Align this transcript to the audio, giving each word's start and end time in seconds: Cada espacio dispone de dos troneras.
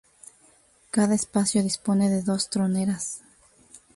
Cada 0.89 1.13
espacio 1.13 1.61
dispone 1.61 2.09
de 2.09 2.23
dos 2.23 2.49
troneras. 2.49 3.21